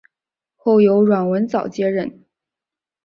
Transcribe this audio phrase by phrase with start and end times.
[0.55, 2.23] 后由阮文藻接任。